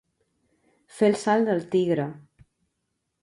[0.99, 2.09] Fer el salt del tigre.